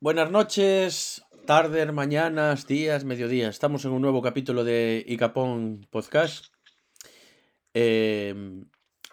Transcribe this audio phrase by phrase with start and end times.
[0.00, 3.48] Buenas noches, tardes, mañanas, días, mediodía.
[3.48, 6.46] Estamos en un nuevo capítulo de Icapón Podcast,
[7.74, 8.34] eh,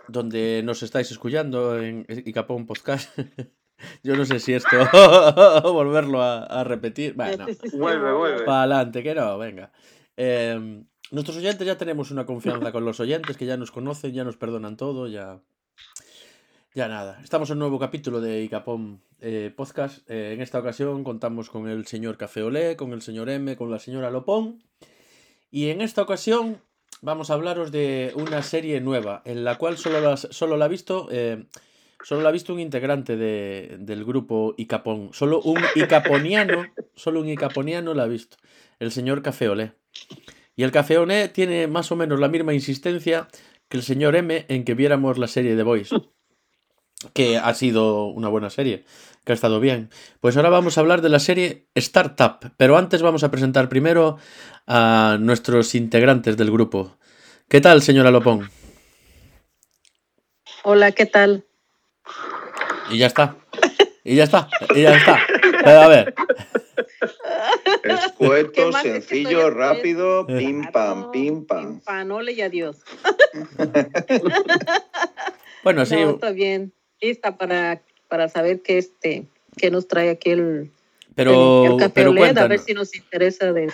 [0.07, 3.09] donde nos estáis escuchando en Icapón Podcast.
[4.03, 4.69] Yo no sé si esto
[5.63, 7.13] volverlo a, a repetir.
[7.13, 8.43] Bueno, Vuelve, vuelve.
[8.43, 9.71] para adelante, que no, venga.
[10.17, 14.23] Eh, nuestros oyentes ya tenemos una confianza con los oyentes que ya nos conocen, ya
[14.23, 15.39] nos perdonan todo, ya.
[16.75, 17.19] Ya nada.
[17.23, 20.09] Estamos en un nuevo capítulo de Icapón eh, Podcast.
[20.09, 23.71] Eh, en esta ocasión contamos con el señor Café Olé, con el señor M, con
[23.71, 24.61] la señora Lopón.
[25.49, 26.61] Y en esta ocasión
[27.01, 30.69] vamos a hablaros de una serie nueva, en la cual solo, las- solo la ha
[30.69, 31.07] visto.
[31.11, 31.45] eh,
[32.01, 35.09] Solo la ha visto un integrante de- del grupo Icapón.
[35.11, 38.37] Solo un icaponiano, solo un icaponiano la ha visto.
[38.79, 39.73] El señor Café Olé.
[40.55, 43.27] Y el Café Olé tiene más o menos la misma insistencia
[43.67, 45.89] que el señor M en que viéramos la serie de Boys.
[47.13, 48.83] Que ha sido una buena serie,
[49.23, 49.89] que ha estado bien.
[50.19, 52.39] Pues ahora vamos a hablar de la serie Startup.
[52.57, 54.17] Pero antes vamos a presentar primero
[54.67, 56.97] a nuestros integrantes del grupo.
[57.47, 58.49] ¿Qué tal, señora Lopón?
[60.63, 61.45] Hola, ¿qué tal?
[62.91, 63.37] Y ya está.
[64.03, 64.49] Y ya está.
[64.75, 65.19] Y ya está.
[65.63, 66.13] Pero a ver.
[67.83, 70.37] Escueto, sencillo, estoy- rápido, Eh.
[70.37, 71.79] pim pam, pim pam.
[71.81, 72.83] Panole y adiós.
[75.63, 75.95] Bueno, sí.
[75.95, 76.73] No, está bien.
[77.01, 79.25] Lista para, para saber qué este
[79.57, 80.71] qué nos trae aquí el,
[81.15, 83.71] Pero, el pero a ver si nos interesa de.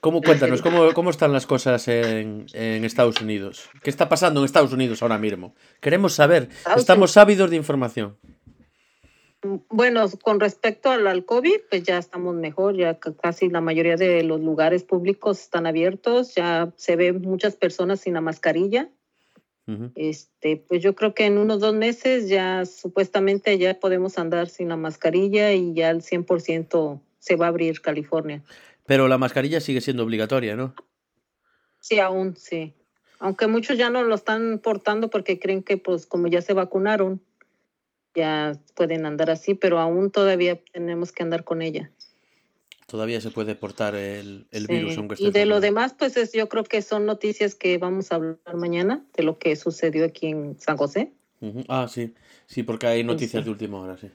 [0.00, 3.68] ¿cómo, cuéntanos cómo, cómo están las cosas en, en Estados Unidos?
[3.82, 5.54] ¿Qué está pasando en Estados Unidos ahora mismo?
[5.80, 6.48] Queremos saber.
[6.76, 8.16] Estamos ávidos de información.
[9.68, 13.94] Bueno, con respecto al, al COVID, pues ya estamos mejor, ya ca- casi la mayoría
[13.94, 18.88] de los lugares públicos están abiertos, ya se ven muchas personas sin la mascarilla.
[19.94, 24.70] Este, pues yo creo que en unos dos meses ya supuestamente ya podemos andar sin
[24.70, 28.42] la mascarilla y ya al 100% se va a abrir California.
[28.86, 30.74] Pero la mascarilla sigue siendo obligatoria, ¿no?
[31.80, 32.74] Sí, aún sí.
[33.18, 37.20] Aunque muchos ya no lo están portando porque creen que pues como ya se vacunaron,
[38.14, 41.92] ya pueden andar así, pero aún todavía tenemos que andar con ella.
[42.88, 44.72] Todavía se puede portar el, el Sí.
[44.72, 47.76] virus, aunque esté Y de lo demás, pues es, yo creo que son noticias que
[47.76, 51.12] vamos a hablar mañana de lo que sucedió aquí en San José.
[51.68, 52.14] Ah, sí.
[52.46, 53.44] Sí, porque hay noticias sí.
[53.44, 54.06] de última hora, sí.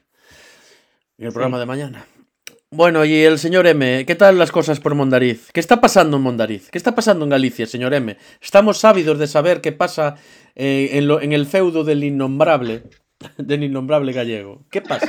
[1.18, 1.34] En el Sí.
[1.34, 2.04] programa de mañana.
[2.72, 5.52] Bueno, y el señor M, ¿qué tal las cosas por Mondariz?
[5.52, 6.68] ¿Qué está pasando en Mondariz?
[6.72, 8.16] ¿Qué está pasando en Galicia, señor M?
[8.42, 10.16] Estamos ávidos de saber qué pasa
[10.56, 12.82] eh, en, lo- en el feudo del innombrable,
[13.38, 14.64] del innombrable gallego.
[14.72, 15.06] ¿Qué pasa?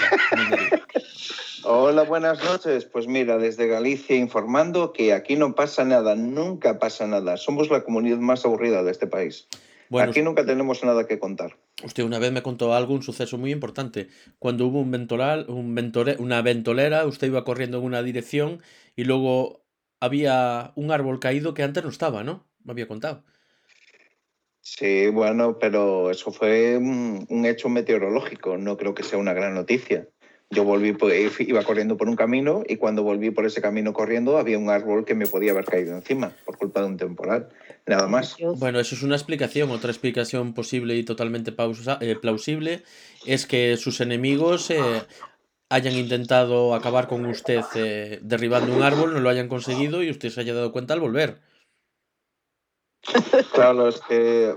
[1.68, 2.86] Hola, buenas noches.
[2.86, 7.38] Pues mira, desde Galicia informando que aquí no pasa nada, nunca pasa nada.
[7.38, 9.48] Somos la comunidad más aburrida de este país.
[9.90, 11.58] Bueno, Aquí nunca tenemos nada que contar.
[11.84, 14.10] usted una vez me contó algo, un suceso muy importante.
[14.40, 18.62] Cuando hubo un ventoral, un ventore- una ventolera, usted iba corriendo en una dirección
[18.96, 19.64] y luego
[20.00, 22.46] había un árbol caído que antes no estaba, ¿no?
[22.64, 23.24] Me había contado.
[24.62, 28.58] Sí, bueno, pero eso fue un hecho meteorológico.
[28.58, 30.08] No creo que sea una gran noticia.
[30.52, 34.38] Yo volví, por- iba corriendo por un camino y cuando volví por ese camino corriendo
[34.38, 37.50] había un árbol que me podía haber caído encima por culpa de un temporal.
[37.88, 38.38] Nada más.
[38.58, 39.72] Bueno, eso es una explicación.
[39.72, 42.84] Otra explicación posible y totalmente pausa- eh, plausible
[43.26, 45.02] es que sus enemigos eh,
[45.70, 50.30] hayan intentado acabar con usted eh, derribando un árbol, no lo hayan conseguido y usted
[50.30, 51.42] se haya dado cuenta al volver.
[53.54, 54.56] Claro, es que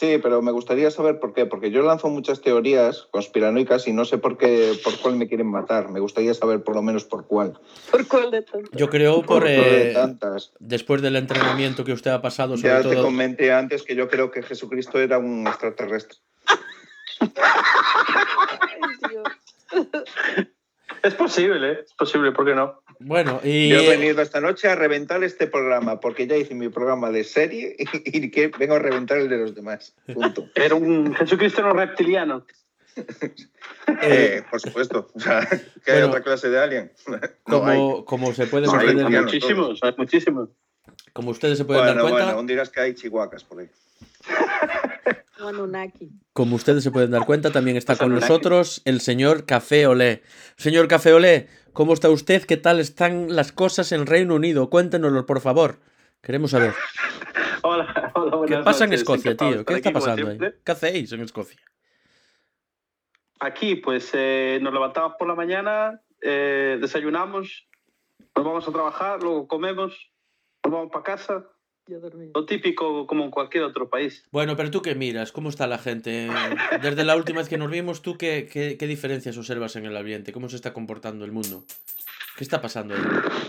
[0.00, 4.06] sí, pero me gustaría saber por qué, porque yo lanzo muchas teorías conspiranoicas y no
[4.06, 5.90] sé por qué, por cuál me quieren matar.
[5.90, 7.60] Me gustaría saber por lo menos por cuál.
[7.90, 8.70] ¿Por cuál de tantas?
[8.72, 9.46] Yo creo por...
[9.46, 10.52] eh, tantas.
[10.58, 13.04] después del entrenamiento que usted ha pasado, sobre Ya te todo...
[13.04, 16.18] comenté antes que yo creo que Jesucristo era un extraterrestre.
[17.20, 17.28] Ay,
[19.10, 19.28] Dios.
[21.02, 21.80] Es posible, ¿eh?
[21.84, 22.82] es posible, ¿por qué no?
[23.00, 23.70] Bueno, y...
[23.70, 27.24] Yo he venido esta noche a reventar este programa porque ya hice mi programa de
[27.24, 27.86] serie y,
[28.26, 29.94] y que vengo a reventar el de los demás.
[30.12, 30.48] Punto.
[30.54, 32.46] Era un Jesucristo no reptiliano.
[34.02, 35.10] Eh, por supuesto.
[35.14, 35.40] O sea,
[35.84, 36.92] que hay Bueno, otra clase de alien.
[37.46, 37.76] No hay.
[37.76, 40.50] como, como se puede No, hay Hay muchísimos, hay muchísimos.
[41.12, 43.68] como ustedes se pueden dar Bueno, cuenta, bueno, aún dirás que hay chihuahuas por ahí.
[46.32, 50.22] Como ustedes se pueden dar cuenta, también está con nosotros el señor Café Olé.
[50.56, 52.44] Señor Café Olé, ¿cómo está usted?
[52.44, 54.68] ¿Qué tal están las cosas en Reino Unido?
[54.70, 55.80] Cuéntenoslo, por favor.
[56.22, 56.74] Queremos saber.
[57.62, 58.92] Hola, hola, ¿Qué buenas pasa en.
[58.92, 59.64] Escocia, tío?
[59.64, 60.38] ¿Qué está pasando ahí?
[60.38, 61.60] ¿Qué hacéis en Escocia?
[63.40, 67.66] Aquí, pues eh, nos levantamos por la mañana, eh, desayunamos,
[68.36, 70.10] nos vamos a trabajar, luego comemos,
[70.62, 71.46] nos vamos para casa
[71.90, 72.30] Ya dormí.
[72.32, 74.24] Lo típico como en cualquier otro país.
[74.30, 76.30] Bueno, pero tú qué miras, ¿cómo está la gente?
[76.80, 79.96] Desde la última vez que nos vimos, ¿tú qué, qué, qué diferencias observas en el
[79.96, 80.32] ambiente?
[80.32, 81.64] ¿Cómo se está comportando el mundo?
[82.36, 83.00] ¿Qué está pasando ahí?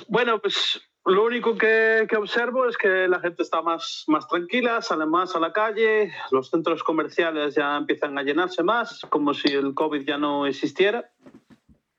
[0.08, 4.82] Bueno, pues lo único que, que observo es que la gente está más, más tranquila,
[4.82, 9.50] sale más a la calle, los centros comerciales ya empiezan a llenarse más, como si
[9.50, 11.12] el COVID ya no existiera.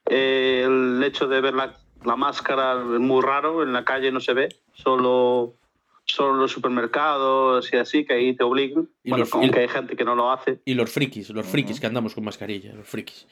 [0.06, 4.20] Eh, el hecho de ver la, la máscara es muy raro, en la calle no
[4.20, 5.54] se ve, solo,
[6.14, 8.88] solo los supermercados y así, que ahí te obligan.
[9.02, 10.60] Y Bueno, los- aunque hay gente que no lo hace.
[10.64, 13.26] Y los frikis, los frikis que andamos con mascarilla, los frikis.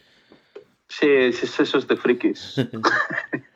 [0.88, 2.56] Sí, sí, eso es de frikis.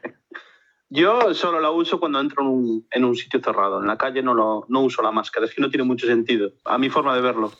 [0.90, 3.80] Yo solo la uso cuando entro en un, en un sitio cerrado.
[3.80, 6.52] En la calle no, lo, no uso la máscara, es que no tiene mucho sentido,
[6.64, 7.52] a mi forma de verlo.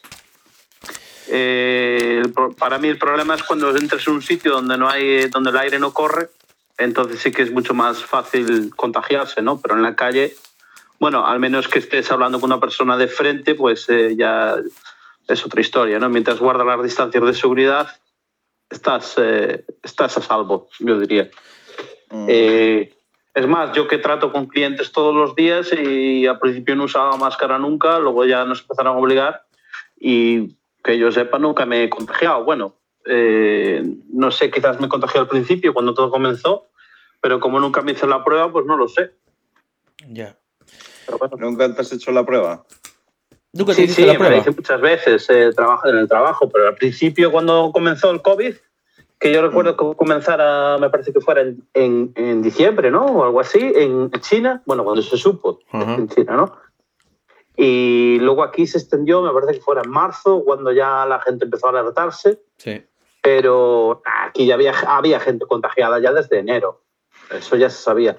[1.28, 2.22] Eh,
[2.58, 5.56] para mí el problema es cuando entres en un sitio donde, no hay, donde el
[5.56, 6.28] aire no corre,
[6.78, 9.60] entonces sí que es mucho más fácil contagiarse, ¿no?
[9.60, 10.34] Pero en la calle,
[10.98, 14.56] bueno, al menos que estés hablando con una persona de frente, pues eh, ya
[15.28, 16.08] es otra historia, ¿no?
[16.08, 17.88] Mientras guardas las distancias de seguridad,
[18.70, 21.30] estás, eh, estás a salvo, yo diría.
[22.10, 22.26] Mm.
[22.28, 22.94] Eh,
[23.34, 27.16] es más, yo que trato con clientes todos los días y al principio no usaba
[27.16, 29.44] máscara nunca, luego ya nos empezaron a obligar
[29.98, 32.44] y que yo sepa nunca me he contagiado.
[32.44, 32.76] Bueno,
[33.06, 33.82] eh,
[34.12, 36.68] no sé, quizás me contagié al principio cuando todo comenzó,
[37.20, 39.14] pero como nunca me hice la prueba, pues no lo sé.
[40.08, 40.24] Ya.
[40.24, 40.43] Bueno.
[41.38, 42.64] ¿Nunca te has hecho la prueba?
[43.52, 44.36] ¿Nunca te Sí, sí, la me prueba?
[44.36, 48.54] hice muchas veces eh, trabajo en el trabajo, pero al principio cuando comenzó el COVID,
[49.18, 53.06] que yo recuerdo que comenzara, me parece que fuera en, en- en diciembre, ¿no?
[53.06, 55.94] O algo así, en China, bueno, cuando se supo, Ajá.
[55.94, 56.56] en China, ¿no?
[57.56, 61.44] Y luego aquí se extendió, me parece que fuera en marzo, cuando ya la gente
[61.44, 62.82] empezó a alertarse, Sí.
[63.22, 66.82] pero aquí ya había, había gente contagiada ya desde enero,
[67.30, 68.16] eso ya se sabía.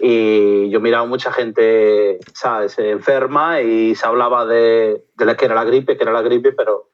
[0.00, 5.54] Y yo miraba mucha gente, ¿sabes?, enferma y se hablaba de, de la que era
[5.54, 6.88] la gripe, que era la gripe, pero,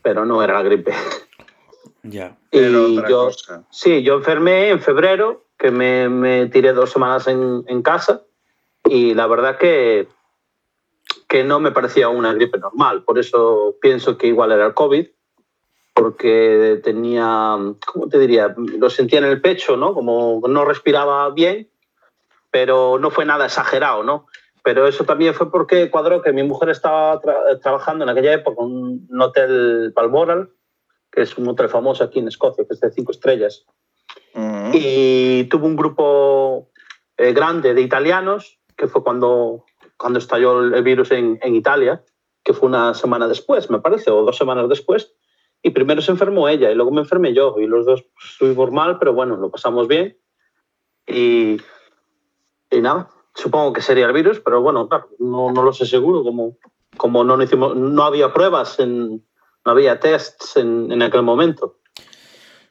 [0.00, 0.94] pero no era la gripe.
[2.02, 2.36] Ya.
[2.50, 3.64] Pero y otra yo, cosa.
[3.70, 8.22] sí, yo enfermé en febrero, que me, me tiré dos semanas en, en casa
[8.84, 10.08] y la verdad que,
[11.28, 13.04] que no me parecía una gripe normal.
[13.04, 15.06] Por eso pienso que igual era el COVID,
[15.94, 17.56] porque tenía,
[17.86, 18.54] ¿cómo te diría?
[18.56, 19.94] Lo sentía en el pecho, ¿no?
[19.94, 21.68] Como no respiraba bien,
[22.52, 24.26] pero no fue nada exagerado, ¿no?
[24.62, 28.62] Pero eso también fue porque cuadró que mi mujer estaba tra- trabajando en aquella época
[28.62, 28.68] en
[29.10, 30.50] un hotel Balmoral,
[31.10, 33.64] que es un hotel famoso aquí en Escocia, que es de cinco estrellas
[34.34, 34.70] Mm.
[34.74, 36.70] y tuvo un grupo
[37.18, 39.64] eh, grande de italianos, que fue cuando,
[39.98, 42.02] cuando estalló el, el virus en, en Italia,
[42.42, 45.14] que fue una semana después, me parece, o dos semanas después.
[45.62, 47.54] Y primero se enfermó ella y luego me enfermé yo.
[47.58, 50.18] Y los dos pues, estuvimos mal, pero bueno, lo pasamos bien.
[51.06, 51.58] Y,
[52.76, 56.22] y nada, supongo que sería el virus, pero bueno, claro, no, no lo sé seguro,
[56.22, 56.56] como,
[56.96, 59.24] como no, hicimos, no había pruebas, en,
[59.64, 61.78] no había tests en, en aquel momento.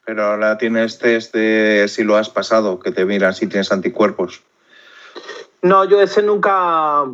[0.04, 4.42] Pero ahora tienes test de si lo has pasado, que te miran si tienes anticuerpos.
[5.62, 7.04] No, yo ese nunca,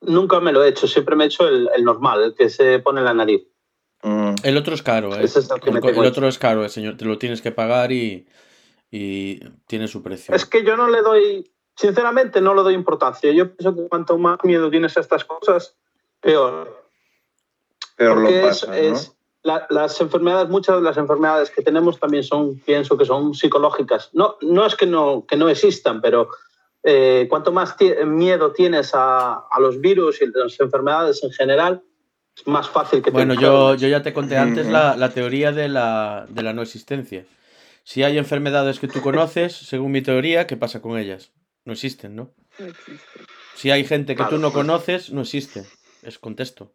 [0.00, 0.88] nunca me lo he hecho.
[0.88, 3.46] Siempre me he hecho el, el normal, el que se pone en la nariz.
[4.02, 4.34] Mm.
[4.42, 5.24] El otro es caro, ¿eh?
[5.24, 6.96] Ese es el que El, me otro es caro, eh, señor.
[6.96, 8.26] Te lo tienes que pagar y,
[8.90, 10.34] y tiene su precio.
[10.34, 13.32] Es que yo no le doy, sinceramente, no le doy importancia.
[13.32, 15.74] Yo pienso que cuanto más miedo tienes a estas cosas,
[16.20, 16.84] peor.
[17.96, 22.22] Peor lo Porque es- es- la- las enfermedades, muchas de las enfermedades que tenemos también
[22.22, 24.10] son, pienso que son psicológicas.
[24.12, 26.28] No, no es que no, que no existan, pero
[26.82, 27.76] eh, cuanto más
[28.06, 31.82] miedo tienes a, a los virus y las enfermedades en general,
[32.36, 35.52] es más fácil que te Bueno, yo, yo ya te conté antes la, la teoría
[35.52, 37.24] de la, de la no existencia.
[37.84, 41.32] Si hay enfermedades que tú conoces, según mi teoría, ¿qué pasa con ellas?
[41.70, 42.32] No existen, ¿no?
[42.58, 43.20] No existe.
[43.54, 44.66] Si hay gente que Claro, tú no pues.
[44.66, 45.64] conoces, no existe.
[46.02, 46.72] Es contexto.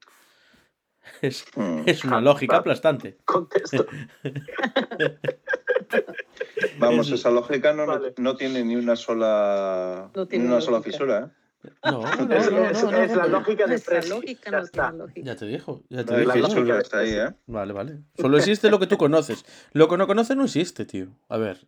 [1.22, 1.82] Es, Mm.
[1.86, 3.18] es una lógica aplastante.
[3.26, 3.86] Contesto.
[6.80, 8.14] Vamos, es- esa lógica no, Vale.
[8.18, 11.30] no tiene ni una sola, No ni tiene una sola fisura.
[11.64, 11.70] ¿eh?
[11.84, 13.40] No, no, Es, no, es- no, no, es la no.
[13.40, 14.10] lógica de Presi.
[14.10, 14.92] lógica Ya no está.
[14.94, 15.22] lógica.
[15.26, 16.40] Ya te dijo, ya te dije.
[16.40, 17.34] lógica hasta ahí, ¿eh?
[17.48, 18.00] Vale, vale.
[18.18, 19.44] Solo existe lo que tú conoces.
[19.74, 21.08] Lo que no conoces no existe, tío.
[21.28, 21.68] A ver,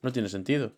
[0.00, 0.74] no tiene sentido.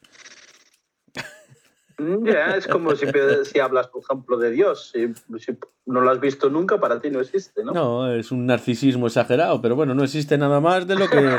[1.99, 3.07] Ya, es como si,
[3.45, 4.93] si hablas, por ejemplo, de Dios.
[4.93, 7.73] Si, si no lo has visto nunca, para ti no existe, ¿no?
[7.73, 11.39] No, es un narcisismo exagerado, pero bueno, no existe nada más de lo que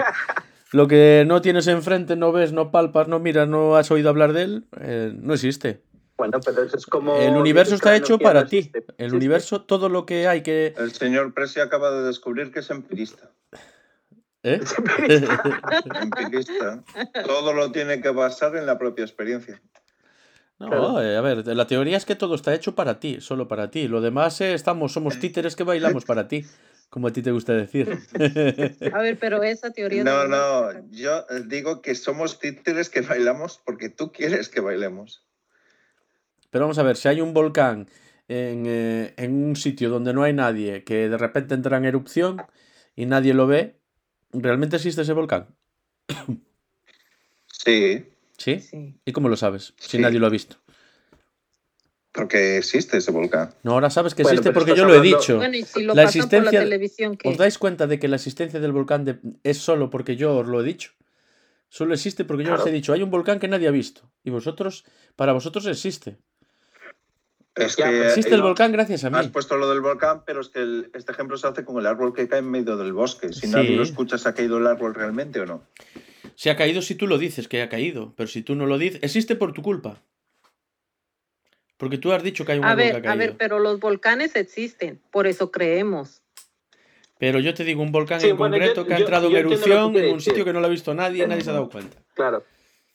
[0.72, 4.34] lo que no tienes enfrente, no ves, no palpas, no miras, no has oído hablar
[4.34, 5.82] de él, eh, no existe.
[6.18, 7.16] Bueno, pero eso es como...
[7.18, 8.72] El universo está hecho para no ti.
[8.98, 10.74] El universo, todo lo que hay que...
[10.78, 13.32] El señor Presi acaba de descubrir que es empirista.
[14.44, 14.60] ¿Eh?
[16.02, 16.84] Empirista.
[17.26, 19.62] Todo lo tiene que basar en la propia experiencia.
[20.58, 21.02] No, Claro.
[21.02, 23.88] eh, a ver, la teoría es que todo está hecho para ti, solo para ti.
[23.90, 26.46] Lo demás eh, estamos, somos títeres que bailamos para ti,
[26.90, 27.90] como a ti te gusta decir.
[28.94, 30.04] A ver, pero esa teoría...
[30.06, 35.26] No, no, yo eh, digo que somos títeres que bailamos porque tú quieres que bailemos.
[36.52, 37.90] Pero vamos a ver, si hay un volcán
[38.30, 42.42] en, eh, en un sitio donde no hay nadie, que de repente entra en erupción
[42.96, 43.78] y nadie lo ve,
[44.32, 45.54] ¿realmente existe ese volcán?
[47.48, 48.06] Sí,
[48.38, 48.60] ¿Sí?
[48.60, 49.00] Sí.
[49.06, 49.74] ¿Y cómo lo sabes?
[49.77, 50.00] Si Sí.
[50.00, 50.58] nadie lo ha visto.
[52.12, 53.50] porque existe ese volcán.
[53.63, 55.36] No, ahora sabes que Bueno, existe porque yo lo he dicho.
[55.36, 57.27] Bueno, y si lo La por existencia- la televisión, ¿qué?
[57.27, 60.48] ¿Os dais cuenta de que la existencia del volcán de- es solo porque yo os
[60.48, 60.92] lo he dicho?
[61.68, 64.10] Solo existe porque yo os he dicho, hay un volcán que nadie ha visto.
[64.24, 64.86] Y vosotros,
[65.18, 66.18] para vosotros existe.
[67.54, 69.18] Es que pero Existe eh, el no, volcán gracias a mí.
[69.18, 71.86] Has puesto lo del volcán, pero es que el- este ejemplo se hace con el
[71.86, 73.34] árbol que cae en medio del bosque.
[73.34, 73.48] Si Sí.
[73.48, 75.68] nadie lo escucha, ¿se ha caído el árbol realmente o no?
[76.36, 78.77] Se ha caído si tú lo dices que ha caído, pero si tú no lo
[78.77, 80.01] dices, existe por tu culpa.
[81.77, 83.60] Porque tú has dicho que hay un A árbol que ha ver, a ver, pero
[83.60, 86.22] los volcanes existen, por eso creemos.
[87.18, 89.38] Pero yo te digo un volcán Sí, en bueno, concreto yo- que ha entrado yo
[89.38, 91.54] en erupción en un sitio que no lo ha visto nadie y nadie se ha
[91.54, 91.98] dado cuenta.
[92.13, 92.44] Claro.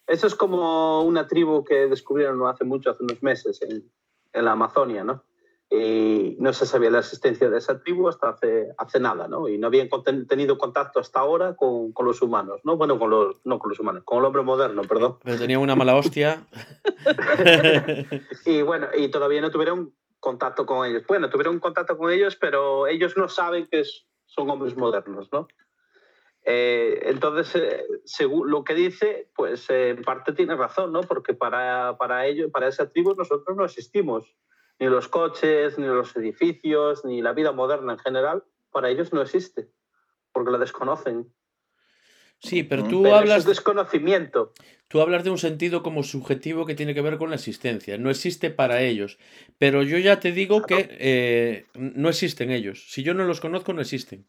[0.07, 3.91] Eso es como una tribu que descubrieron no hace mucho, hace unos meses, en,
[4.33, 5.25] en la Amazonia, ¿no?
[5.73, 9.49] Y no se sabía la existencia de esa tribu hasta hace, hace nada, ¿no?
[9.49, 9.89] Y no habían
[10.27, 12.77] tenido contacto hasta ahora con, con los humanos, ¿no?
[12.77, 15.19] Bueno, con los, no con los humanos, con el hombre moderno, perdón.
[15.23, 16.45] Pero tenía una mala hostia.
[18.45, 21.05] Y bueno, y todavía no tuvieron contacto con ellos.
[21.07, 23.85] Bueno, tuvieron contacto con ellos, pero ellos no saben que
[24.27, 25.49] son hombres modernos, ¿no?
[26.45, 31.03] Eh, entonces, eh, según lo que dice, pues eh, en parte tiene razón, ¿no?
[31.03, 34.25] Porque para, para ellos, para esa tribu, nosotros no existimos.
[34.81, 39.21] Ni los coches, ni los edificios, ni la vida moderna en general, para ellos no
[39.21, 39.69] existe.
[40.33, 41.31] Porque la desconocen.
[42.39, 44.55] Sí, pero tú Pero eso hablas, es desconocimiento.
[44.89, 47.99] tú hablas de un sentido como subjetivo que tiene que ver con la existencia.
[47.99, 49.19] No existe para ellos.
[49.59, 52.87] Pero yo ya te digo que eh, no existen ellos.
[52.91, 54.27] Si yo no los conozco, no existen.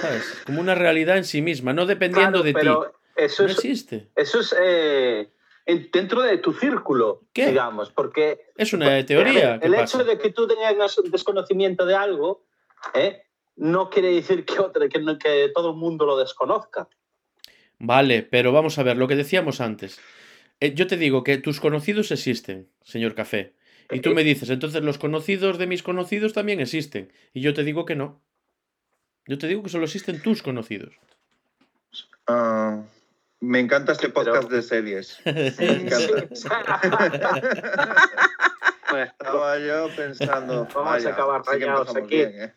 [0.00, 0.42] ¿Sabes?
[0.44, 3.22] Como una realidad en sí misma, no dependiendo Claro, de ti.
[3.22, 4.10] eso No es, existe.
[4.16, 5.28] Eso es eh,
[5.66, 7.46] en- dentro de tu círculo, ¿Qué?
[7.48, 9.48] digamos, porque Es una Pues, teoría.
[9.48, 9.98] a ver, ¿qué el pasa?
[9.98, 12.44] hecho de que tú tengas un desconocimiento de algo
[12.94, 13.22] ¿eh?
[13.56, 16.88] no quiere decir que, otra, que, no- que todo el mundo lo desconozca.
[17.78, 20.00] Vale, pero vamos a ver lo que decíamos antes.
[20.60, 23.54] Eh, yo te digo que tus conocidos existen, señor Café.
[23.90, 27.12] Y tú Eh, me dices, entonces los conocidos de mis conocidos también existen.
[27.32, 28.20] Y yo te digo que no.
[29.26, 30.94] Yo te digo que solo existen tus conocidos.
[32.26, 32.82] Ah,
[33.44, 35.18] me encanta este Pero- podcast de series.
[35.24, 37.40] Me encanta.
[39.02, 40.68] Estaba yo pensando.
[40.72, 42.16] Vamos a acabar rayados aquí.
[42.16, 42.54] bien, ¿eh?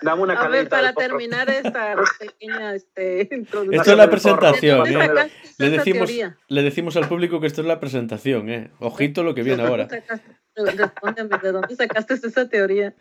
[0.00, 3.74] Dame una A ver, para terminar esta pequeña este, introducción.
[3.74, 5.30] Esto es la presentación, ¿De ¿eh?
[5.58, 6.10] Le decimos,
[6.48, 8.70] le decimos al público que esto es la presentación, ¿eh?
[8.78, 9.88] Ojito lo que viene ¿De ahora.
[10.56, 12.94] Respóndeme, ¿de dónde sacaste esa teoría?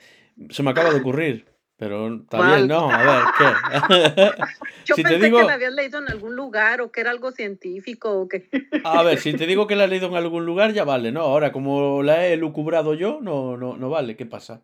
[0.50, 1.45] Se me acaba de ocurrir.
[1.79, 2.89] Pero bien, ¿no?
[2.89, 4.31] A ver, ¿qué?
[4.86, 7.12] Yo Si te pensé digo- que la habías leído en algún lugar o que era
[7.12, 8.50] algo científico o que...
[8.84, 11.22] A ver, si te digo que la he leído en algún lugar, ya vale, ¿no?
[11.22, 14.15] Ahora, como la he lucubrado yo, no, no, no vale.
[14.15, 14.62] ¿Qué pasa?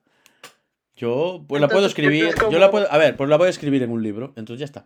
[0.96, 2.26] Yo, pues la puedo escribir.
[2.26, 2.92] es como- Yo la puedo.
[2.92, 4.34] A ver, pues la voy a escribir en un libro.
[4.36, 4.86] Entonces ya está.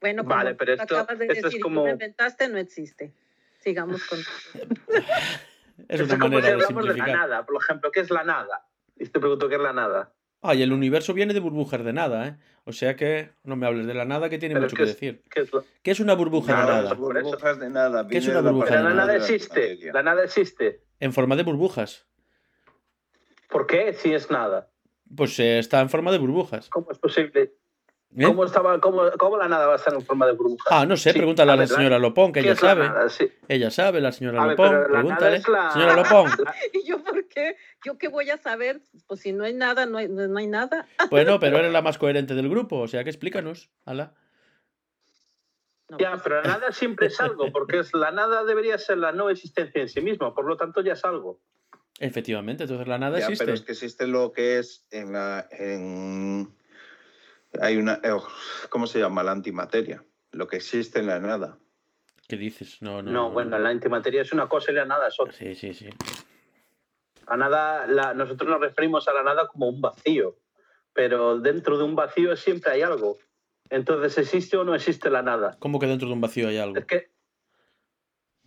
[0.00, 2.58] Bueno, como Vale, pero esto- acabas de esto es decir tú como- lo inventaste, no
[2.58, 3.12] existe.
[3.60, 4.18] Sigamos con...
[5.88, 7.28] Es una como manera si de hablamos de la simplificar.
[7.28, 8.66] nada, por ejemplo, ¿qué es la nada?
[8.98, 10.12] Y te pregunto qué es la nada.
[10.42, 12.36] Ah, y el universo viene de burbujas de nada, ¿eh?
[12.64, 14.88] O sea que no me hables de la nada que tiene Pero mucho ¿qué que
[14.90, 15.22] es- decir.
[15.30, 16.94] ¿Qué es la- ¿Qué es una burbuja de Nada, nada?
[16.96, 17.26] por eso.
[17.28, 18.06] burbujas de nada.
[18.08, 19.12] ¿Qué es una de la burbuja de la nada nada?
[19.12, 19.60] de la existe.
[19.60, 19.92] materia.
[19.92, 20.80] La nada existe.
[21.00, 22.06] En forma de burbujas.
[23.48, 24.68] ¿Por qué si es nada?
[25.14, 26.68] Pues eh, está en forma de burbujas.
[26.68, 27.54] ¿Cómo es posible?
[28.16, 28.24] ¿Eh?
[28.24, 30.64] ¿Cómo, estaba, cómo, cómo la nada va a estar en forma de burbuja?
[30.70, 32.88] Ah, no sé, Sí, pregúntale a la ver, señora Lopón, que ¿qué ella sabe.
[32.88, 33.08] nada?
[33.08, 33.30] Sí.
[33.46, 34.68] Ella sabe, la señora A ver, Lopón.
[34.70, 35.36] pero la nada Pregúntale.
[35.36, 36.30] es la- Señora Lopón.
[36.72, 37.56] ¿Y yo por qué?
[37.86, 38.82] ¿Yo qué voy a saber?
[39.06, 40.86] Pues si no hay nada, no hay, no hay nada.
[41.10, 43.70] Bueno, pero eres la más coherente del grupo, o sea que explícanos.
[43.86, 44.14] Ala.
[45.88, 48.98] No, Ya, pues, pero la nada siempre es algo, porque es, la nada debería ser
[48.98, 51.40] la no existencia en sí misma, por lo tanto ya es algo.
[51.98, 53.44] Efectivamente, entonces la nada Ya, existe.
[53.44, 55.46] pero es que existe lo que es en la.
[55.50, 56.54] En...
[57.60, 57.94] Hay una.
[58.02, 58.12] eh,
[58.68, 59.22] ¿Cómo se llama?
[59.22, 60.02] La antimateria.
[60.32, 61.58] Lo que existe en la nada.
[62.28, 62.80] ¿Qué dices?
[62.80, 63.10] No, no.
[63.10, 65.34] No, bueno, la antimateria es una cosa y la nada es otra.
[65.34, 65.90] Sí, sí, sí.
[67.30, 70.36] La nada, la- nosotros nos referimos a la nada como un vacío,
[70.92, 73.18] pero dentro de un vacío siempre hay algo.
[73.70, 75.56] Entonces, ¿existe o no existe la nada?
[75.60, 76.76] ¿Cómo que dentro de un vacío hay algo?
[76.76, 77.12] Es que,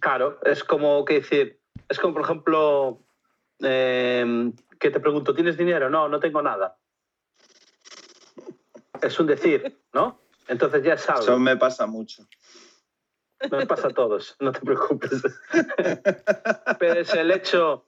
[0.02, 3.00] claro, es como que decir, es como por ejemplo,
[3.62, 5.90] eh, que te pregunto, ¿tienes dinero?
[5.90, 6.78] No, no tengo nada.
[9.02, 10.20] Es un decir, ¿no?
[10.50, 11.24] Entonces ya es algo.
[11.24, 12.28] Eso me pasa mucho.
[13.50, 15.22] Me pasa a todos, no te preocupes.
[16.80, 17.88] Pero es el hecho.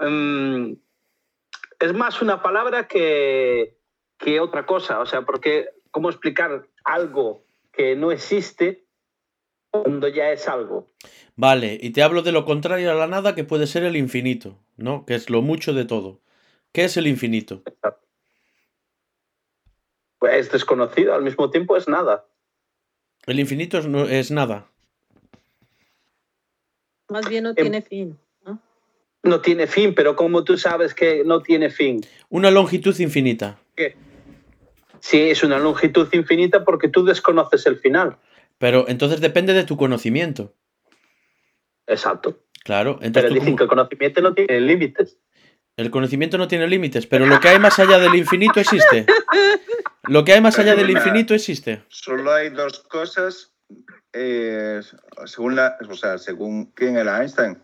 [0.00, 0.72] Mm,
[1.80, 3.78] es más una palabra que,
[4.18, 5.00] que otra cosa.
[5.00, 8.84] O sea, porque, ¿cómo explicar algo que no existe
[9.70, 10.90] cuando ya es algo?
[11.36, 14.58] Vale, y te hablo de lo contrario a la nada, que puede ser el infinito,
[14.76, 15.06] ¿no?
[15.06, 16.20] Que es lo mucho de todo.
[16.72, 17.62] ¿Qué es el infinito?
[20.18, 22.26] Pues es desconocido, al mismo tiempo es nada.
[23.26, 24.66] El infinito es, no, es nada.
[27.08, 28.18] Más bien no Em- tiene fin.
[29.22, 29.40] ¿No?
[29.40, 32.00] Tiene fin, pero como tú sabes que no tiene fin?
[32.28, 33.58] Una longitud infinita.
[35.00, 38.18] Sí, es una longitud infinita porque tú desconoces el final.
[38.58, 40.54] Pero entonces depende de tu conocimiento.
[41.86, 42.44] Exacto.
[42.64, 45.18] Claro, Pero entonces tú dicen que el conocimiento no tiene límites.
[45.76, 49.06] el conocimiento no tiene límites, pero lo que hay más allá del infinito existe.
[50.04, 51.82] Lo que hay más allá del infinito existe.
[51.88, 53.54] Solo hay dos cosas,
[54.12, 54.80] eh,
[55.24, 57.58] según la, o sea, según quién era Einstein.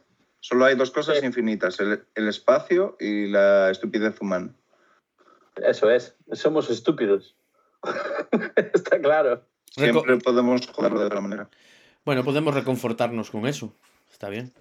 [0.48, 1.26] Solo hay dos cosas Sí.
[1.26, 4.50] infinitas, el, el espacio y la estupidez humana.
[5.56, 6.14] Eso es.
[6.30, 7.34] Somos estúpidos.
[8.72, 9.42] Está claro.
[9.76, 11.48] Reco- Siempre podemos jugarlo de otra manera.
[12.04, 13.74] Bueno, podemos reconfortarnos con eso.
[14.08, 14.52] Está bien.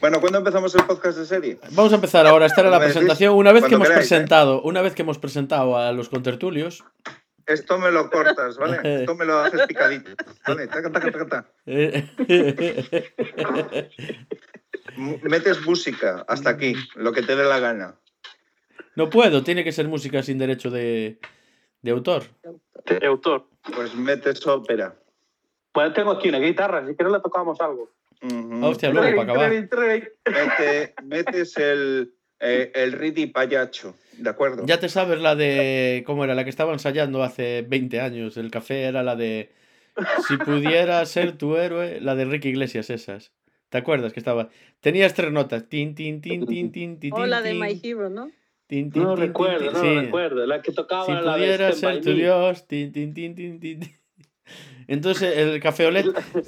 [0.00, 1.58] Bueno, ¿cuándo empezamos el podcast de serie?
[1.72, 2.46] Vamos a empezar ahora.
[2.46, 3.34] Esta era la presentación.
[3.34, 4.08] Una vez que hemos queráis, ¿eh?
[4.08, 6.82] presentado, una vez que hemos presentado a los contertulios,
[7.44, 8.78] Esto me lo cortas, ¿vale?
[9.00, 10.10] Esto me lo haces picadito.
[10.46, 11.52] Vale, taca, taca, taca, taca.
[11.66, 12.08] eh,
[14.96, 17.96] Metes música hasta aquí, lo que te dé la gana.
[18.96, 19.42] no puedo.
[19.44, 21.18] Tiene que ser música sin derecho de,
[21.82, 22.24] de autor.
[22.86, 23.48] De autor.
[23.74, 24.96] Pues metes ópera.
[25.74, 27.90] Bueno, tengo aquí una guitarra, si quieres le tocamos algo.
[28.22, 28.64] Ujú.
[28.66, 29.50] Hostia, luego para acabar.
[29.52, 34.64] Mete- metes el, eh, el Ridi Payacho, ¿de acuerdo?
[34.66, 36.02] Ya te sabes la de.
[36.06, 36.34] ¿Cómo era?
[36.34, 38.36] La que estaba ensayando hace 20 años.
[38.36, 39.52] El café era la de.
[40.26, 43.30] Si pudiera ser tu héroe, la de Ricky Iglesias, esas.
[43.68, 44.48] ¿Te acuerdas que estaba?
[44.80, 45.68] Tenías tres notas.
[45.68, 47.14] Tin, tin, tin, tin, tin, tin.
[47.14, 48.30] O la de My Hero, ¿no?
[48.66, 50.00] tin, tin, No tin, recuerdo, tin, no sí.
[50.06, 50.46] recuerdo.
[50.46, 52.14] La que tocaba Si la pudiera Stand ser tu.
[52.14, 52.66] Dios.
[52.66, 53.80] Tin, tin, tin, tin, tin.
[54.86, 56.06] Entonces el café Olet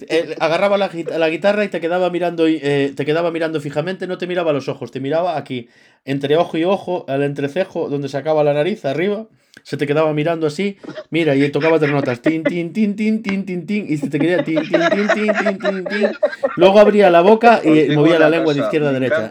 [0.09, 3.61] eh, agarraba la, gui- la guitarra y te quedaba mirando y, eh, te quedaba mirando
[3.61, 5.69] fijamente, no te miraba a los ojos, te miraba aquí,
[6.07, 9.29] entre ojo y ojo, al entrecejo, donde sacaba la nariz, arriba,
[9.71, 10.79] se te quedaba mirando así,
[11.11, 14.19] mira, y tocaba tres notas, tin, tin, tin, tin, tin, tin, tin, y se te
[14.19, 16.11] quedaba tin, tin, tin, tin, tin, tin, tin.
[16.57, 19.31] Luego abría la boca y movía la lengua de izquierda a derecha.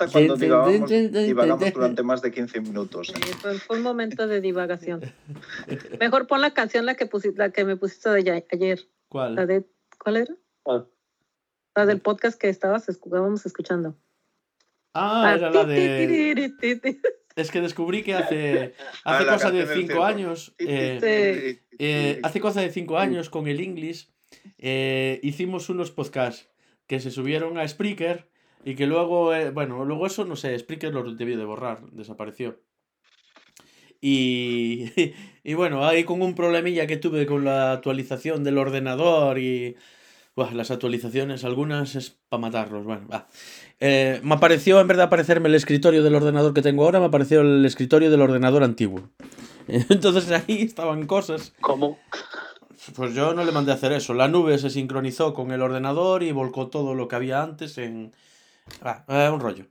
[1.25, 3.10] divagamos, durante más de 15 minutos.
[3.10, 3.19] ¿eh?
[3.21, 3.34] Sí,
[3.67, 5.02] fue, un momento de divagación.
[5.99, 8.80] Mejor pon la canción la que, la que me pusiste de ayer.
[8.80, 9.36] La ¿Cuál?
[9.45, 9.65] de,
[10.02, 10.34] ¿Cuál era?
[10.65, 10.86] Ah.
[11.75, 13.93] La del podcast que estabas, estábamos escuchando.
[14.93, 16.47] Ah, era la de...
[17.39, 18.73] Es que descubrí que hace,
[19.04, 20.04] hace cosa de canción del 5 circo.
[20.04, 20.56] años...
[20.60, 24.10] eh, Eh, hace cosa de cinco años con el English
[24.58, 26.49] eh, hicimos unos podcasts
[26.88, 28.28] que se subieron a Spreaker
[28.65, 32.60] y que luego, eh, bueno, luego eso no sé, Spreaker lo debió de borrar, desapareció.
[34.02, 34.91] Y,
[35.43, 39.78] y bueno, ahí con un problemilla que tuve con la actualización del ordenador y
[40.36, 42.86] buah, las actualizaciones, algunas es para matarlos.
[42.86, 43.28] Bueno, va.
[43.81, 47.05] Eh, me apareció, en vez de aparecerme el escritorio del ordenador que tengo ahora, me
[47.05, 49.09] apareció el escritorio del ordenador antiguo.
[49.67, 51.99] Entonces ahí estaban cosas ¿Cómo?
[52.95, 54.13] pues yo no le mandé a hacer eso.
[54.13, 58.11] La nube se sincronizó con el ordenador y volcó todo lo que había antes en...
[58.81, 59.65] Ah, eh, un rollo.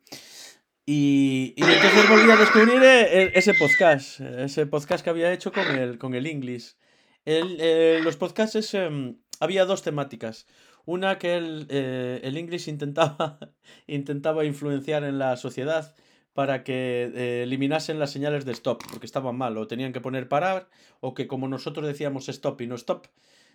[0.86, 5.32] Y, y entonces volví a descubrir eh, e- ese podcast, eh, ese podcast que había
[5.32, 6.76] hecho con el, con el English.
[7.24, 10.46] El, eh, los podcasts em, había dos temáticas.
[10.88, 13.38] Una que el, eh, el English intentaba,
[13.86, 15.94] intentaba influenciar en la sociedad
[16.32, 20.30] para que eh, eliminasen las señales de stop, porque estaban mal, o tenían que poner
[20.30, 20.70] parar,
[21.00, 23.06] o que como nosotros decíamos stop y no stop,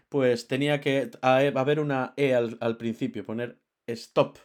[0.10, 4.38] pues tenía que haber una E al, principio, poner stop,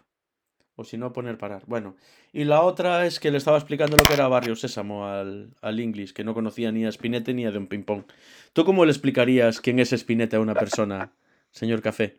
[0.74, 1.64] o si no poner parar.
[1.66, 1.94] Bueno,
[2.32, 5.78] y la otra es que le estaba explicando lo que era Barrio Sésamo al, al
[5.78, 8.04] English, que no conocía ni a Spinette ni a Don Ping Pong.
[8.54, 11.12] ¿Tú cómo le explicarías quién es Spinette a una persona,
[11.50, 12.16] señor Café?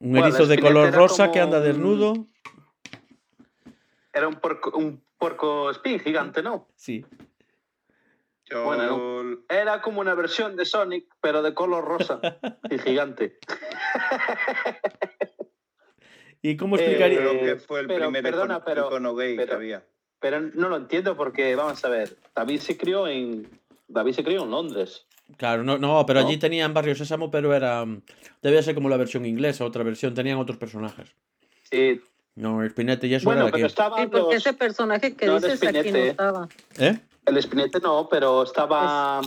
[0.00, 2.26] Un Bueno, erizo de color rosa que anda un- desnudo.
[4.12, 6.68] Era un porco, un porco spin gigante, ¿no?
[6.76, 7.04] Sí.
[8.44, 12.20] Yo- Bueno, Era como una versión de Sonic, pero de color rosa
[12.70, 13.38] y gigante.
[16.42, 17.18] ¿Y cómo Eh, explicaría?
[17.18, 19.84] creo que fue el pero, primer perdona, icono, pero- icono gay que había.
[20.20, 23.48] Pero no lo entiendo porque, vamos a ver, David se crió en,
[23.88, 25.06] David se crió en Londres.
[25.36, 26.26] Claro, no, no, pero ¿No?
[26.28, 27.84] allí tenían Barrio Sésamo, pero era.
[27.84, 28.02] mm,
[28.42, 31.14] Debía ser como la versión inglesa, otra versión, tenían otros personajes.
[31.70, 32.00] Sí,
[32.36, 33.70] No, Spinette y eso bueno, era pero aquí.
[33.72, 36.10] estaba Sí, porque los- ese personaje que no, dices aquí no Spinette.
[36.10, 36.48] estaba.
[36.78, 36.98] ¿Eh?
[37.26, 39.22] el espinete no, pero estaba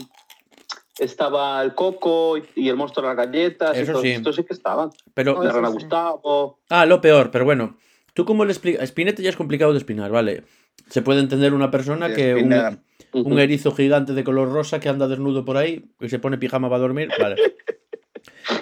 [0.98, 3.76] estaba el Coco y- y el monstruo de las galletas.
[3.76, 4.10] y Eso todos sí.
[4.12, 4.90] estos sí que estaban.
[5.14, 5.74] Pero, Oh, La rana sí.
[5.74, 6.60] Gustavo.
[6.70, 7.76] ah, lo peor, pero bueno.
[8.14, 8.88] ¿Tú cómo le explicas?
[8.88, 10.42] Spinete ya es complicado de espinar, ¿vale?
[10.88, 12.78] Se puede entender una persona que un, espinar.
[13.12, 16.68] un erizo gigante de color rosa que anda desnudo por ahí y se pone pijama
[16.68, 17.36] para dormir, vale.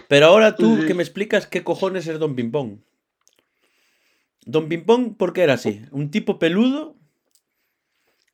[0.08, 2.84] Pero ahora tú que me explicas qué cojones es Don Pimpón.
[4.44, 5.82] Don Pimpón, ¿por qué era así?
[5.90, 6.94] ¿Un tipo peludo?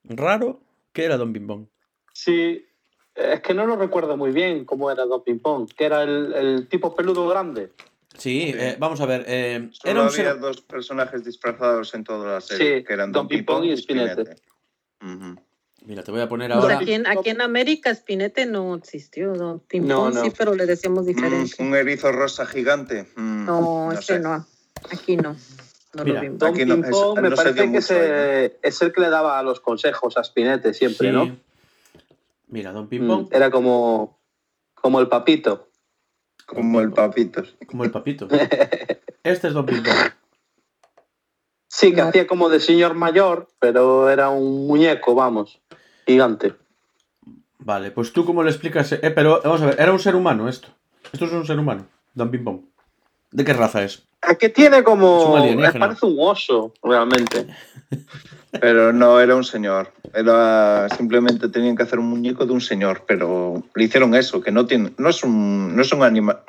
[0.05, 0.63] ¿Raro?
[0.93, 1.71] ¿Qué era Don Pimpón?
[2.13, 2.67] Sí,
[3.15, 6.33] es que no lo recuerdo muy bien cómo era Don Ping Pong, que era el,
[6.35, 7.73] el tipo peludo grande.
[8.19, 9.25] Sí, eh, vamos a ver.
[9.27, 12.93] eh, Solo era un había ser- dos personajes disfrazados en toda la serie, Sí, que
[12.93, 14.09] eran Don Don Pimpón Pimpón
[15.01, 15.05] y.
[15.05, 15.37] Ujú.
[15.85, 16.77] Mira, te voy a poner Pues ahora.
[16.79, 20.23] aquí, en, aquí en América Spinete no existió, Don Pimpón No, no.
[20.25, 21.63] sí, pero le decíamos Mm, diferente.
[21.63, 23.09] un erizo rosa gigante.
[23.17, 24.19] Mm, no, no ese sé.
[24.21, 24.47] no.
[24.91, 25.37] Aquí no.
[25.95, 26.39] No Mira, lo vimos.
[26.39, 29.11] Don Aquí no- Ping es- Pong me parece que mucho ese- es el que le
[29.11, 31.15] daba los consejos a Spinette siempre, Sí.
[31.15, 31.37] ¿no?
[32.49, 34.19] Mira, Don Mm, Pimpón, Era como,
[34.75, 35.69] como el papito.
[36.55, 37.57] Como el papitos.
[37.67, 38.29] como el papito.
[39.25, 39.95] Este es Don Pimpón.
[41.69, 45.61] Sí, que hacía como de señor mayor, pero era un muñeco, vamos,
[46.07, 46.55] gigante.
[47.59, 48.93] Vale, pues tú cómo le explicas.
[48.93, 50.69] Eh, pero vamos a ver, era un ser humano esto.
[51.13, 52.69] Esto es un ser humano, Don Pimpón.
[53.31, 54.07] ¿De qué raza es?
[54.29, 55.39] Es que tiene como...
[55.39, 57.47] Es un parece un oso, realmente.
[58.61, 59.93] Pero no era un señor.
[60.15, 64.53] Era simplemente tenían que hacer un muñeco de un señor, pero le hicieron eso, que
[64.53, 66.41] no tiene, no es un, no es un animal,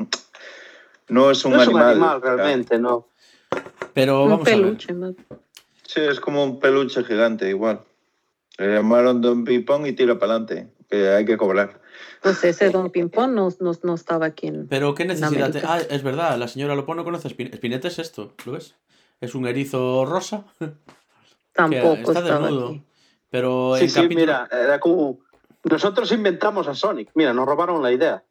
[1.07, 1.91] no es un no es un animal.
[1.91, 3.07] animal, realmente, no.
[3.93, 4.59] Pero un vamos a ver.
[4.59, 4.93] peluche.
[5.83, 7.79] Sí, es como un peluche gigante, igual.
[8.57, 11.79] Le llamaron Don Pipón y tira para adelante, que hay que cobrar.
[12.21, 14.67] Pues ese Don Pimpón no, no, no estaba aquí en...
[14.67, 15.51] Pero qué necesidad.
[15.51, 15.61] te-.
[15.65, 17.55] Ah, es verdad, la señora Lopo no conoce a Spinette.
[17.57, 18.75] Spinette es esto, ¿lo ves?
[19.21, 20.45] Es un erizo rosa
[21.53, 22.67] Tampoco está estaba desnudo.
[22.69, 22.83] aquí.
[23.29, 25.19] Pero Sí, en sí, capítulo- mira, era como...
[25.63, 27.09] Nosotros inventamos a Sonic.
[27.15, 28.23] Mira, nos robaron la idea.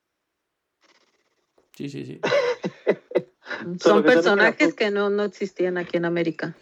[1.74, 2.20] Sí, sí, sí.
[3.80, 6.54] Son personajes que no, no existían aquí en América.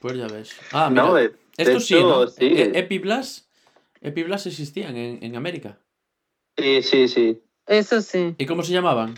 [0.00, 0.56] Pues ya ves.
[0.72, 1.02] Ah, mira.
[1.04, 2.26] No, de, de Esto sí, hecho, ¿no?
[2.26, 2.44] sí.
[2.46, 2.78] E-
[4.02, 4.46] Epiblas.
[4.46, 5.78] Existían en, en América.
[6.58, 7.42] sí, sí, sí.
[7.66, 8.34] Eso sí.
[8.38, 9.14] ¿Y cómo se llamaban?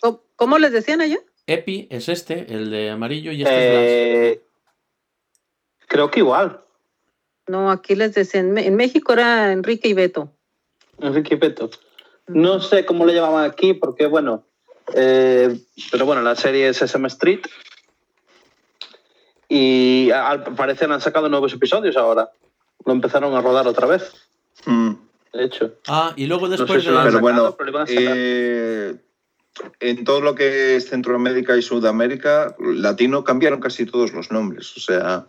[0.00, 1.18] ¿Cómo, cómo les decían allá?
[1.46, 4.42] Epi es este, el de amarillo, y este es Eh,
[5.86, 6.60] creo que igual.
[7.46, 8.56] No, aquí les decían...
[8.56, 10.32] En México era Enrique y Beto.
[10.98, 11.70] Enrique Peto.
[12.26, 14.46] No sé cómo le llamaban aquí, porque bueno,
[14.94, 15.54] eh,
[15.92, 17.42] pero bueno, la serie es Sesame Street.
[19.48, 22.30] Y al parecer han sacado nuevos episodios ahora.
[22.86, 24.23] Lo empezaron a rodar otra vez,
[24.66, 24.92] Mm.
[25.32, 25.74] de hecho.
[25.88, 27.56] Ah, y luego No sé después si de Pero bueno,
[27.88, 28.96] eh,
[29.80, 34.76] en todo lo que es Centroamérica y Sudamérica, latino cambiaron casi todos los nombres.
[34.76, 35.26] O sea,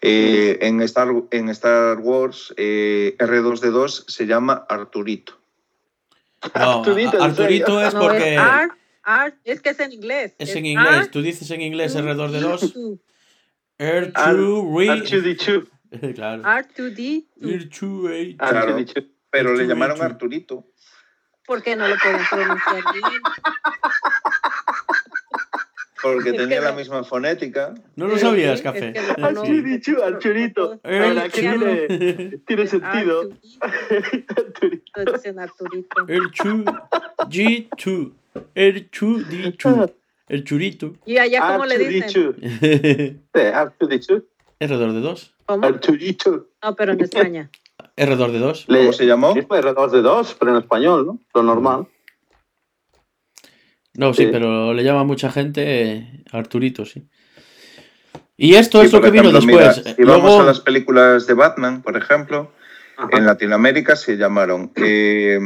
[0.00, 5.38] eh, en, Star, en Star Wars, eh, R2D2 se llama Arturito.
[6.54, 7.88] No, Arturito, ¿en Arturito serio?
[7.88, 8.72] es No, porque es Art,
[9.02, 10.34] Art, es que es en inglés.
[10.38, 10.88] es en inglés.
[10.88, 13.00] Art, Tú dices en inglés R2D2.
[13.78, 15.66] R2D2.
[15.90, 16.14] R2 R2D2.
[16.14, 16.42] Claro.
[16.42, 17.24] R2D2.
[17.40, 18.78] R2 Claro.
[18.78, 19.06] R2D2.
[19.30, 20.66] Pero le llamaron Arturito.
[21.46, 23.22] ¿Por qué no lo pueden pronunciar bien?
[26.00, 26.76] Porque Es que tenía la no.
[26.76, 27.74] misma fonética.
[27.96, 28.92] No lo sabías, café.
[28.94, 29.50] es que no, Sí.
[29.52, 30.80] R2D2, Arturito.
[30.84, 33.30] Ahora, ¿qué tiene, tiene sentido.
[33.30, 36.06] R2D2, dicen Arturito.
[36.06, 36.64] R2
[37.28, 38.12] G2
[38.54, 39.92] R2D2
[40.28, 40.94] El churito.
[41.04, 42.32] ¿Y allá cómo le dicen?
[42.36, 43.16] R2D2.
[43.34, 44.24] Sí, R2D2.
[44.60, 45.32] R2D2.
[45.48, 45.66] ¿Cómo?
[45.66, 46.44] R2D2.
[46.62, 47.50] No, pero en España.
[47.96, 48.64] R2D2.
[48.68, 49.32] Le- ¿Cómo se llamó?
[49.32, 51.18] Sí, pues R2D2, pero en español, ¿no?
[51.34, 51.86] Lo normal.
[53.94, 54.28] No, sí, Sí.
[54.30, 57.08] pero le llama mucha gente eh, Arturito, sí.
[58.36, 59.96] Y esto Sí, es lo que vino ejemplo, mira, después.
[59.96, 62.52] si vamos Luego, a las películas de Batman, por ejemplo,
[62.98, 63.08] Ajá.
[63.16, 65.40] en Latinoamérica se llamaron eh,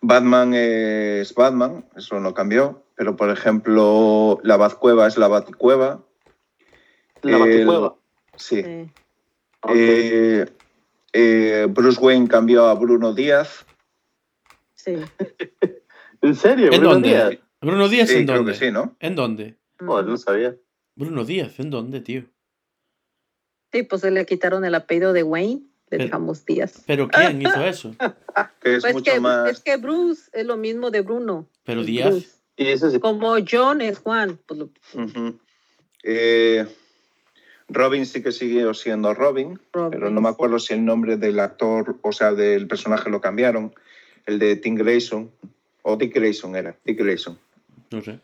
[0.00, 6.00] Batman es Batman, eso no cambió, pero por ejemplo la Batcueva es la Baticueva.
[7.22, 7.94] La Baticueva.
[8.36, 8.62] Sí.
[9.68, 10.46] Eh,
[11.12, 13.64] eh, Bruce Wayne cambió a Bruno Díaz.
[14.74, 14.96] Sí.
[16.22, 16.66] ¿En serio?
[16.72, 17.08] ¿en Bruno dónde?
[17.08, 17.38] Díaz?
[17.60, 18.52] Bruno Díaz, Sí, ¿en creo dónde?
[18.52, 18.96] que sí, ¿no?
[19.00, 19.56] ¿En dónde?
[19.78, 20.56] Joder, no sabía.
[20.96, 22.24] Bruno Díaz, ¿en dónde, tío?
[23.72, 26.82] Sí, pues le quitaron el apellido de Wayne, le Pero- dejamos Díaz.
[26.86, 27.94] ¿Pero quién hizo eso?
[28.60, 29.50] Que es Pues mucho que, más.
[29.50, 31.48] es que Bruce es lo mismo de Bruno.
[31.64, 32.40] Pero Díaz.
[32.56, 32.98] Y eso sí.
[33.00, 34.38] Como John es Juan.
[34.46, 34.70] Pues lo-.
[36.02, 36.66] Eh,
[37.72, 41.40] Robin sí que siguió siendo Robin, Robin, pero no me acuerdo si el nombre del
[41.40, 43.74] actor, o sea, del personaje lo cambiaron.
[44.26, 45.30] El de Tim Grayson,
[45.82, 47.38] o Dick Grayson era, Dick Grayson.
[47.90, 48.20] No sé.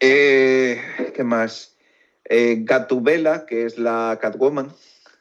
[0.00, 0.80] Eh,
[1.14, 1.76] ¿Qué más?
[2.24, 4.72] Eh, Gatubela, que es la Catwoman.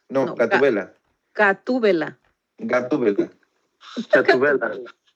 [0.10, 0.94] No, No, Gatubela.
[1.36, 2.18] Gatúbela.
[2.58, 3.30] Gatúbela.
[4.12, 4.72] Gatubela.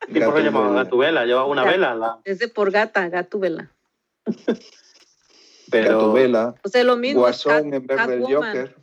[0.07, 1.25] ¿Y por qué llamaba Gatubela?
[1.25, 1.95] Llevaba una Gat- vela.
[1.95, 3.71] la- Es de por gata, Gatúbela.
[5.71, 6.55] Pero Gatúbela.
[6.63, 7.27] O sea, lo mismo.
[7.27, 8.23] es Guasón Cat- en vez del.
[8.23, 8.75] Joker.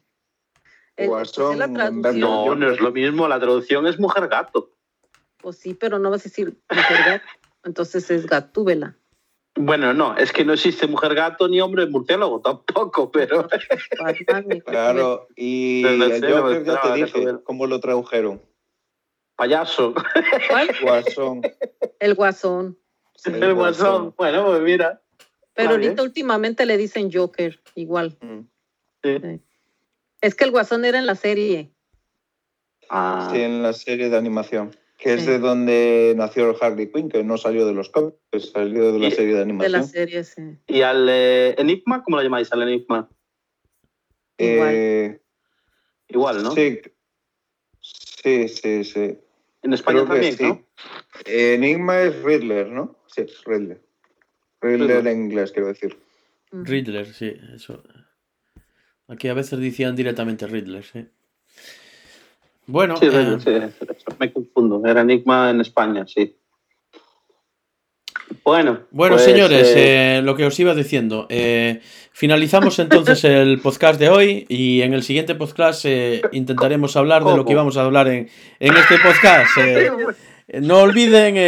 [0.97, 3.27] Guasón en vez del no, no es lo mismo.
[3.29, 4.71] La traducción es mujer gato.
[5.39, 7.25] Pues sí, pero no vas a decir mujer gato.
[7.65, 8.97] Entonces es Gatúbela.
[9.57, 13.49] Bueno, no, es que no existe mujer gato ni hombre murciélago tampoco, pero
[14.67, 18.43] Claro, y el Joker ya te dije cómo lo tradujeron.
[19.37, 19.95] payaso.
[20.51, 20.71] ¿Cuál?
[20.83, 21.43] Guasón.
[22.01, 22.79] El guasón.
[23.25, 23.87] El El guasón.
[23.87, 24.15] guasón.
[24.17, 25.01] Bueno, pues mira.
[25.55, 28.17] Pero ahorita últimamente le dicen Joker, igual.
[28.21, 28.41] Mm.
[29.03, 29.41] Sí.
[30.21, 31.71] Es que el guasón era en la serie.
[32.91, 34.75] Ah, Sí, en la serie de animación.
[34.99, 38.17] Que es de donde nació Harley Quinn, que no salió de los cómics,
[38.53, 39.73] salió de la Y- serie de De animación.
[39.73, 40.43] la serie, sí.
[40.67, 42.03] ¿Y al eh, Enigma?
[42.03, 43.09] ¿Cómo lo llamáis al Enigma?
[44.39, 45.21] Eh,
[46.09, 46.53] Igual, ¿no?
[46.53, 46.81] Sí.
[47.81, 49.19] Sí, sí, sí.
[49.63, 50.43] En España Creo también, sí.
[50.45, 50.65] ¿no?
[51.27, 52.97] Enigma es Riddler, ¿no?
[53.07, 53.81] Sí, Riddler.
[54.65, 55.07] Riddler Riddler.
[55.13, 55.97] en inglés, quiero decir.
[56.53, 56.65] Ujú.
[56.65, 57.83] Riddler, sí, eso.
[59.09, 61.07] Aquí a veces decían directamente Riddler, sí.
[62.67, 63.85] Bueno, Sí, eh, sí,
[64.19, 64.81] me confundo.
[64.87, 66.37] Era Enigma en España, sí.
[68.43, 71.27] Bueno, Bueno, pues, señores, eh, eh, lo que os iba diciendo.
[71.31, 71.81] eh,
[72.13, 77.37] finalizamos entonces el podcast de hoy y en el siguiente podcast eh, intentaremos hablar de
[77.37, 78.29] lo que íbamos a hablar en,
[78.61, 79.59] en este podcast.
[79.59, 79.91] eh.
[80.61, 81.35] no olviden...
[81.35, 81.41] Yo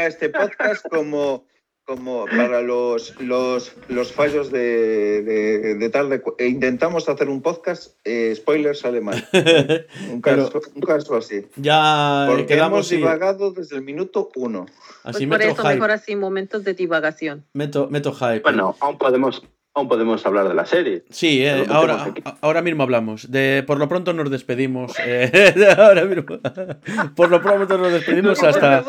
[0.00, 1.44] este podcast como,
[1.90, 6.08] como para los, los, los fallos de, de, de tal.
[6.08, 9.26] de cu- e intentamos hacer un podcast, eh, spoiler sale mal.
[10.12, 11.46] Un caso, un caso así.
[11.56, 14.66] ya Porque quedamos hemos y divagado desde el minuto uno.
[15.02, 15.74] Pues así por meto eso hype.
[15.74, 17.44] mejor así, momentos de divagación.
[17.54, 18.40] Meto, meto hype.
[18.40, 19.42] Bueno, aún podemos,
[19.74, 21.04] aún podemos hablar de la serie.
[21.10, 23.30] Sí, eh, ahora, ahora mismo hablamos.
[23.30, 24.92] De, por lo pronto nos despedimos.
[25.04, 26.24] eh, ahora mismo.
[27.16, 28.84] Por lo pronto nos despedimos hasta,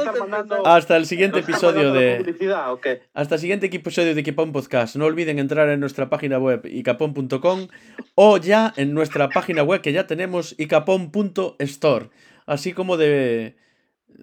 [0.66, 3.02] hasta el siguiente ¿Nos está episodio de...
[3.14, 4.96] Hasta el siguiente episodio de Equipón Podcast.
[4.96, 7.68] No olviden entrar en nuestra página web icapón.com
[8.16, 12.10] o ya en nuestra página web que ya tenemos icapón.store.
[12.46, 13.56] Así como de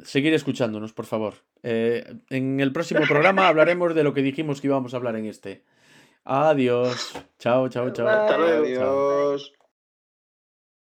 [0.05, 1.35] seguir escuchándonos, por favor.
[1.63, 5.27] Eh, en el próximo programa hablaremos de lo que dijimos que íbamos a hablar en
[5.27, 5.65] este.
[6.29, 7.15] Adiós.
[7.39, 8.07] Chao, chao, chao.
[8.07, 8.67] Hasta luego.
[8.67, 9.58] Adiós.